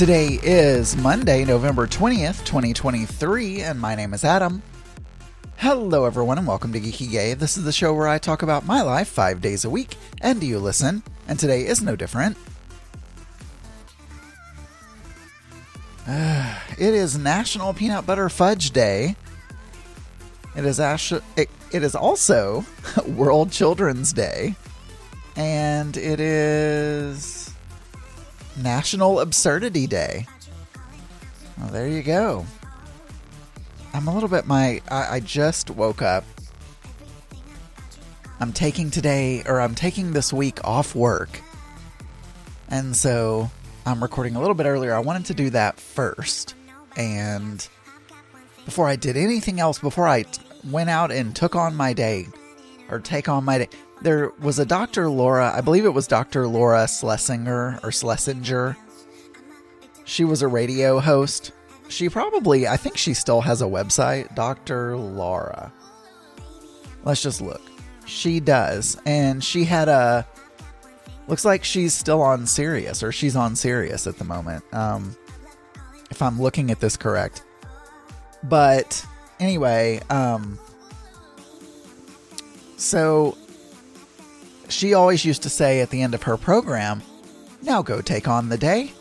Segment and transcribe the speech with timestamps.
[0.00, 4.62] Today is Monday, November 20th, 2023, and my name is Adam.
[5.58, 7.34] Hello, everyone, and welcome to Geeky Gay.
[7.34, 10.42] This is the show where I talk about my life five days a week, and
[10.42, 12.38] you listen, and today is no different.
[16.08, 19.16] Uh, it is National Peanut Butter Fudge Day.
[20.56, 22.64] It is, actually, it, it is also
[23.06, 24.54] World Children's Day.
[25.36, 27.39] And it is
[28.62, 30.26] National Absurdity Day.
[31.58, 32.46] Well, there you go.
[33.92, 34.80] I'm a little bit my.
[34.90, 36.24] I, I just woke up.
[38.38, 41.40] I'm taking today, or I'm taking this week off work.
[42.68, 43.50] And so
[43.84, 44.94] I'm recording a little bit earlier.
[44.94, 46.54] I wanted to do that first.
[46.96, 47.66] And
[48.64, 52.28] before I did anything else, before I t- went out and took on my day,
[52.88, 53.68] or take on my day,
[54.02, 55.08] there was a Dr.
[55.08, 56.46] Laura, I believe it was Dr.
[56.46, 58.76] Laura Schlesinger or Schlesinger.
[60.04, 61.52] She was a radio host.
[61.88, 64.96] She probably, I think she still has a website, Dr.
[64.96, 65.72] Laura.
[67.04, 67.62] Let's just look.
[68.06, 69.00] She does.
[69.06, 70.26] And she had a,
[71.28, 74.64] looks like she's still on Sirius, or she's on Sirius at the moment.
[74.72, 75.16] Um,
[76.10, 77.44] if I'm looking at this correct.
[78.42, 79.04] But
[79.38, 80.58] anyway, um,
[82.76, 83.36] so
[84.72, 87.02] she always used to say at the end of her program,
[87.62, 88.92] now go take on the day.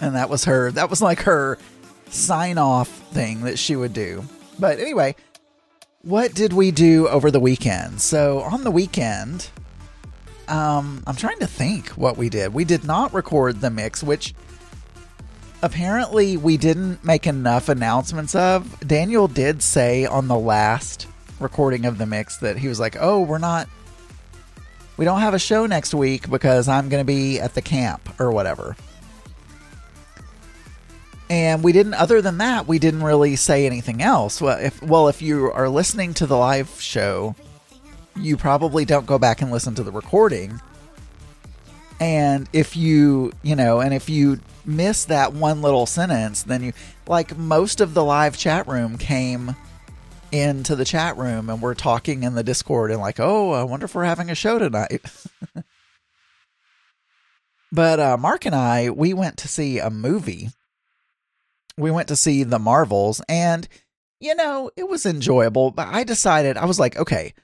[0.00, 1.58] And that was her, that was like her
[2.08, 4.24] sign off thing that she would do.
[4.58, 5.16] But anyway,
[6.02, 8.00] what did we do over the weekend?
[8.00, 9.50] So on the weekend,
[10.48, 12.54] um, I'm trying to think what we did.
[12.54, 14.34] We did not record the mix, which
[15.62, 18.80] apparently we didn't make enough announcements of.
[18.86, 21.06] Daniel did say on the last
[21.40, 23.68] recording of the mix that he was like, "Oh, we're not
[24.98, 28.20] we don't have a show next week because I'm going to be at the camp
[28.20, 28.76] or whatever."
[31.30, 34.40] And we didn't other than that, we didn't really say anything else.
[34.40, 37.34] Well, if well, if you are listening to the live show,
[38.16, 40.60] you probably don't go back and listen to the recording.
[42.00, 46.72] And if you, you know, and if you miss that one little sentence, then you
[47.06, 49.56] like most of the live chat room came
[50.32, 53.86] into the chat room and we're talking in the Discord and like, oh, I wonder
[53.86, 55.00] if we're having a show tonight.
[57.72, 60.50] but uh, Mark and I, we went to see a movie.
[61.76, 63.68] We went to see The Marvels, and
[64.20, 65.70] you know, it was enjoyable.
[65.70, 67.34] But I decided, I was like, okay,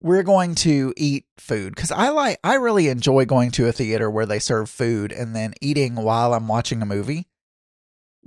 [0.00, 4.10] we're going to eat food because I like, I really enjoy going to a theater
[4.10, 7.26] where they serve food and then eating while I'm watching a movie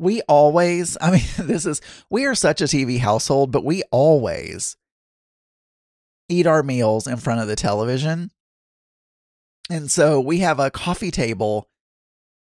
[0.02, 1.80] we always, I mean, this is,
[2.10, 4.76] we are such a TV household, but we always
[6.28, 8.32] eat our meals in front of the television.
[9.70, 11.70] And so we have a coffee table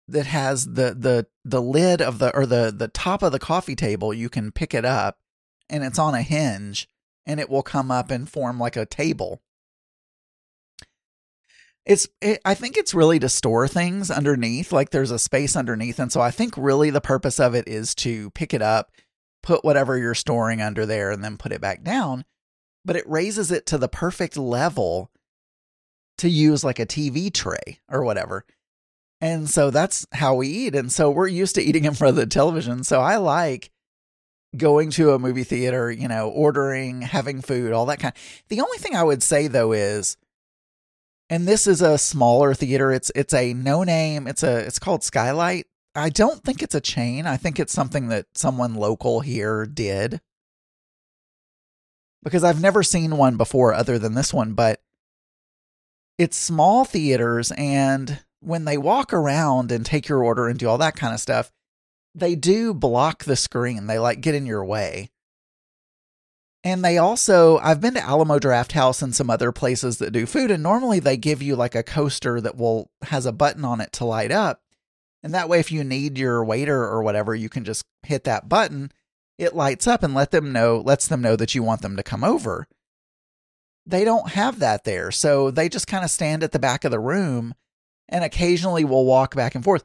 [0.07, 3.75] that has the the the lid of the or the the top of the coffee
[3.75, 5.17] table you can pick it up
[5.67, 6.87] and it's on a hinge
[7.25, 9.41] and it will come up and form like a table
[11.85, 15.99] it's it, i think it's really to store things underneath like there's a space underneath
[15.99, 18.91] and so i think really the purpose of it is to pick it up
[19.43, 22.25] put whatever you're storing under there and then put it back down
[22.85, 25.11] but it raises it to the perfect level
[26.17, 28.45] to use like a tv tray or whatever.
[29.21, 32.15] And so that's how we eat and so we're used to eating in front of
[32.15, 33.71] the television so i like
[34.55, 38.13] going to a movie theater you know ordering having food all that kind.
[38.49, 40.17] The only thing i would say though is
[41.29, 42.91] and this is a smaller theater.
[42.91, 44.27] It's it's a no name.
[44.27, 45.65] It's a it's called Skylight.
[45.95, 47.25] I don't think it's a chain.
[47.25, 50.21] I think it's something that someone local here did.
[52.23, 54.81] Because I've never seen one before other than this one, but
[56.17, 60.77] it's small theaters and when they walk around and take your order and do all
[60.77, 61.51] that kind of stuff,
[62.13, 63.87] they do block the screen.
[63.87, 65.09] They like get in your way.
[66.65, 70.49] And they also, I've been to Alamo Drafthouse and some other places that do food,
[70.49, 73.93] and normally they give you like a coaster that will has a button on it
[73.93, 74.63] to light up.
[75.21, 78.49] And that way, if you need your waiter or whatever, you can just hit that
[78.49, 78.91] button.
[79.37, 82.03] It lights up and let them know, lets them know that you want them to
[82.03, 82.67] come over.
[83.85, 85.11] They don't have that there.
[85.11, 87.53] So they just kind of stand at the back of the room
[88.09, 89.83] and occasionally will walk back and forth.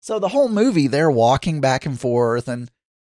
[0.00, 2.70] So the whole movie, they're walking back and forth and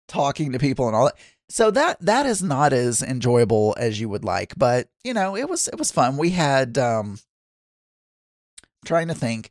[0.07, 1.17] talking to people and all that
[1.51, 5.49] so that that is not as enjoyable as you would like but you know it
[5.49, 6.17] was it was fun.
[6.17, 7.19] We had um
[8.85, 9.51] trying to think.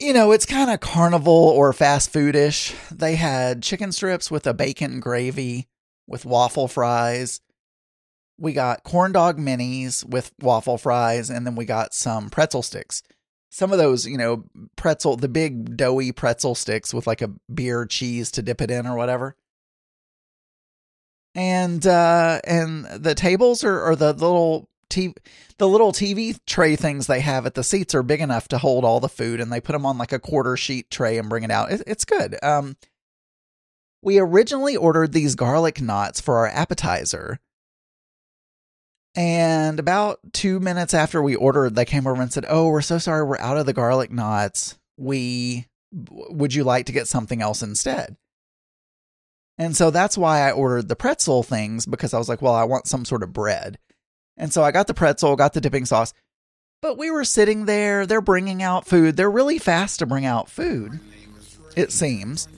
[0.00, 2.74] You know it's kind of carnival or fast foodish.
[2.90, 5.68] They had chicken strips with a bacon gravy
[6.06, 7.40] with waffle fries.
[8.36, 13.02] We got corn dog minis with waffle fries and then we got some pretzel sticks.
[13.50, 14.44] Some of those, you know,
[14.74, 18.84] pretzel, the big doughy pretzel sticks with like a beer cheese to dip it in
[18.84, 19.36] or whatever.
[21.34, 25.14] And uh and the tables are or the little TV,
[25.58, 28.84] the little TV tray things they have at the seats are big enough to hold
[28.84, 31.42] all the food, and they put them on like a quarter sheet tray and bring
[31.42, 31.72] it out.
[31.72, 32.36] It, it's good.
[32.42, 32.76] Um,
[34.02, 37.40] we originally ordered these garlic knots for our appetizer.
[39.16, 42.98] And about two minutes after we ordered, they came over and said, Oh, we're so
[42.98, 44.76] sorry, we're out of the garlic knots.
[44.96, 48.16] We would you like to get something else instead?
[49.58, 52.64] And so that's why I ordered the pretzel things because I was like, well, I
[52.64, 53.78] want some sort of bread.
[54.36, 56.12] And so I got the pretzel, got the dipping sauce.
[56.82, 59.16] But we were sitting there, they're bringing out food.
[59.16, 60.98] They're really fast to bring out food,
[61.76, 62.48] it seems.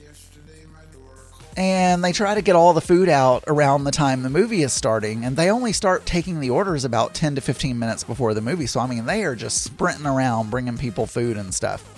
[1.55, 4.73] And they try to get all the food out around the time the movie is
[4.73, 8.41] starting, and they only start taking the orders about 10 to 15 minutes before the
[8.41, 8.67] movie.
[8.67, 11.96] So, I mean, they are just sprinting around bringing people food and stuff.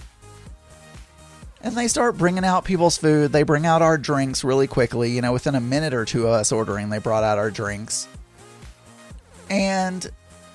[1.62, 3.32] And they start bringing out people's food.
[3.32, 5.12] They bring out our drinks really quickly.
[5.12, 8.08] You know, within a minute or two of us ordering, they brought out our drinks.
[9.50, 10.10] And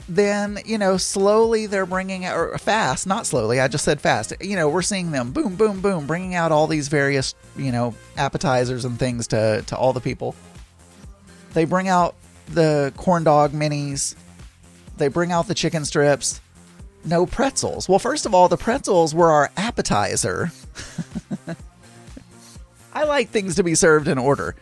[0.09, 4.33] then, you know, slowly they're bringing out, or fast, not slowly, I just said fast.
[4.41, 7.95] You know, we're seeing them boom, boom, boom, bringing out all these various, you know,
[8.17, 10.35] appetizers and things to, to all the people.
[11.55, 12.17] They bring out
[12.49, 14.15] the corn dog minis,
[14.99, 16.41] they bring out the chicken strips,
[17.05, 17.89] no pretzels.
[17.89, 20.51] Well, first of all, the pretzels were our appetizer.
[22.95, 24.55] I like things to be served in order.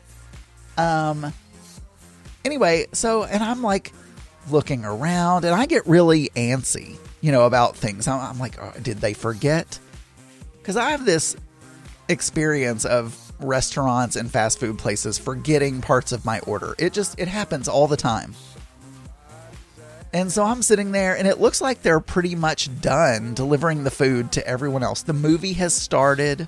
[0.78, 1.32] Um,
[2.44, 3.92] anyway, so, and I'm like,
[4.50, 8.08] looking around, and I get really antsy, you know, about things.
[8.08, 9.78] I'm, I'm like, oh, did they forget?
[10.58, 11.36] Because I have this
[12.08, 16.74] experience of restaurants and fast food places forgetting parts of my order.
[16.78, 18.34] It just it happens all the time.
[20.12, 23.90] And so I'm sitting there and it looks like they're pretty much done delivering the
[23.90, 25.02] food to everyone else.
[25.02, 26.46] The movie has started.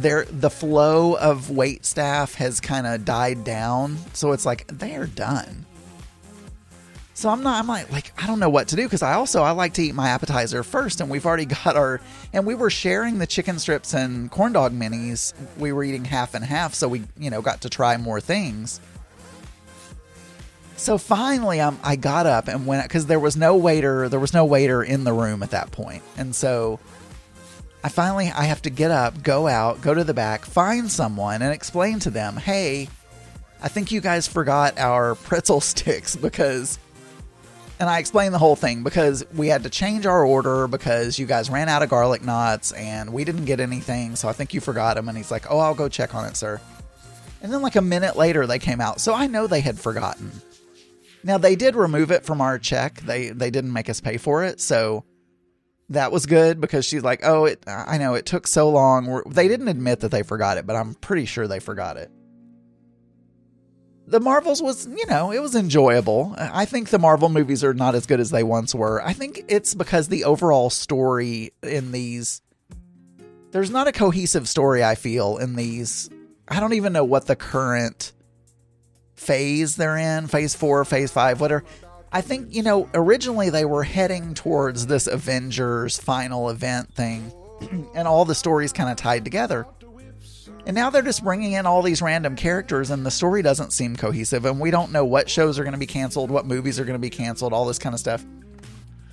[0.00, 3.98] The flow of wait staff has kind of died down.
[4.12, 5.66] So it's like they're done.
[7.18, 7.58] So I'm not.
[7.58, 9.82] I'm like, like I don't know what to do because I also I like to
[9.82, 12.00] eat my appetizer first, and we've already got our
[12.32, 15.32] and we were sharing the chicken strips and corn dog minis.
[15.56, 18.80] We were eating half and half, so we you know got to try more things.
[20.76, 24.08] So finally, I'm, I got up and went because there was no waiter.
[24.08, 26.78] There was no waiter in the room at that point, and so
[27.84, 31.42] I finally I have to get up, go out, go to the back, find someone,
[31.42, 32.88] and explain to them, hey.
[33.60, 36.78] I think you guys forgot our pretzel sticks because
[37.80, 41.26] and I explained the whole thing because we had to change our order because you
[41.26, 44.16] guys ran out of garlic knots and we didn't get anything.
[44.16, 45.08] So I think you forgot them.
[45.08, 46.60] And he's like, Oh, I'll go check on it, sir.
[47.40, 49.00] And then, like a minute later, they came out.
[49.00, 50.32] So I know they had forgotten.
[51.22, 54.44] Now, they did remove it from our check, they, they didn't make us pay for
[54.44, 54.60] it.
[54.60, 55.04] So
[55.90, 59.06] that was good because she's like, Oh, it, I know it took so long.
[59.06, 62.10] We're, they didn't admit that they forgot it, but I'm pretty sure they forgot it
[64.08, 66.34] the Marvels was, you know, it was enjoyable.
[66.38, 69.02] I think the Marvel movies are not as good as they once were.
[69.02, 72.40] I think it's because the overall story in these
[73.50, 76.10] there's not a cohesive story I feel in these.
[76.48, 78.12] I don't even know what the current
[79.14, 81.64] phase they're in, phase 4, phase 5, whatever.
[82.10, 87.32] I think, you know, originally they were heading towards this Avengers final event thing
[87.94, 89.66] and all the stories kind of tied together.
[90.66, 93.96] And now they're just bringing in all these random characters, and the story doesn't seem
[93.96, 96.84] cohesive, and we don't know what shows are going to be canceled, what movies are
[96.84, 98.24] going to be canceled, all this kind of stuff.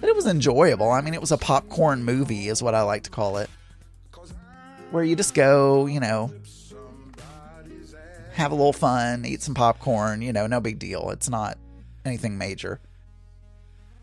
[0.01, 0.91] But it was enjoyable.
[0.91, 3.49] I mean, it was a popcorn movie, is what I like to call it.
[4.91, 6.33] Where you just go, you know,
[8.33, 11.09] have a little fun, eat some popcorn, you know, no big deal.
[11.11, 11.57] It's not
[12.05, 12.79] anything major.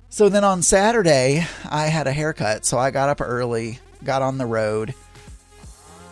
[0.09, 4.39] So then on Saturday, I had a haircut, so I got up early, got on
[4.39, 4.95] the road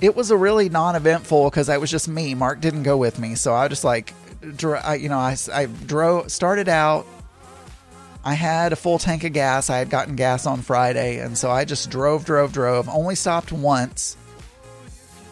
[0.00, 2.34] it was a really non-eventful because I was just me.
[2.34, 6.68] Mark didn't go with me, so I just like, you know, I, I drove, started
[6.68, 7.06] out.
[8.24, 9.70] I had a full tank of gas.
[9.70, 12.88] I had gotten gas on Friday, and so I just drove, drove, drove.
[12.88, 14.16] Only stopped once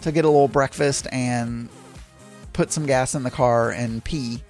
[0.02, 1.68] to get a little breakfast and
[2.52, 4.42] put some gas in the car and pee,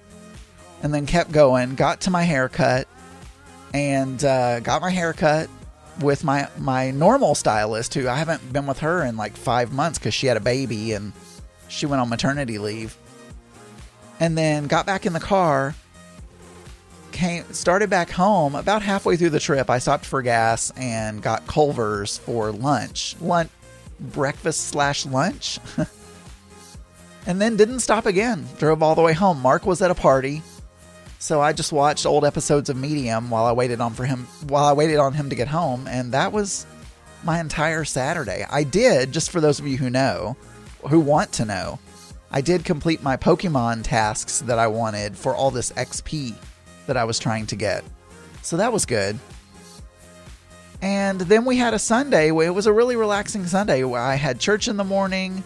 [0.81, 1.75] and then kept going.
[1.75, 2.87] Got to my haircut
[3.73, 5.49] and uh, got my haircut
[6.01, 9.99] with my my normal stylist who I haven't been with her in like five months
[9.99, 11.11] because she had a baby and
[11.67, 12.97] she went on maternity leave.
[14.19, 15.75] And then got back in the car,
[17.11, 18.55] came started back home.
[18.55, 23.49] About halfway through the trip, I stopped for gas and got Culver's for lunch, lunch,
[23.99, 25.59] breakfast slash lunch,
[27.25, 28.45] and then didn't stop again.
[28.57, 29.41] Drove all the way home.
[29.41, 30.41] Mark was at a party,
[31.21, 34.63] So I just watched old episodes of Medium while I waited on for him while
[34.63, 36.65] I waited on him to get home, and that was
[37.25, 38.45] my entire Saturday.
[38.49, 40.37] I did, just for those of you who know,
[40.89, 41.77] who want to know,
[42.31, 46.35] I did complete my Pokemon tasks that I wanted for all this XP
[46.87, 47.83] that I was trying to get.
[48.41, 49.19] So that was good.
[50.81, 52.29] And then we had a Sunday.
[52.29, 53.83] It was a really relaxing Sunday.
[53.83, 55.43] I had church in the morning.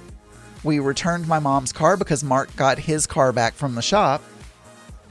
[0.64, 4.22] We returned my mom's car because Mark got his car back from the shop.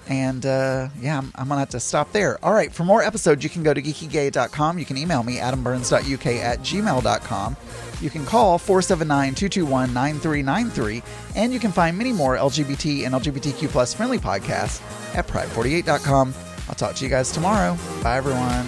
[0.08, 2.44] And uh, yeah, I'm, I'm going to have to stop there.
[2.44, 4.78] All right, for more episodes, you can go to geekygay.com.
[4.78, 7.56] You can email me, adamburns.uk at gmail.com.
[8.00, 11.02] You can call 479 221 9393.
[11.36, 14.82] And you can find many more LGBT and LGBTQ plus friendly podcasts
[15.16, 16.34] at pride48.com.
[16.68, 17.76] I'll talk to you guys tomorrow.
[18.02, 18.66] Bye, everyone.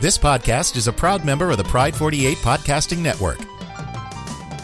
[0.00, 3.38] This podcast is a proud member of the Pride 48 Podcasting Network.